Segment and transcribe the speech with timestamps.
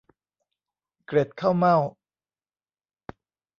[1.05, 1.77] เกล็ดข้าวเม่า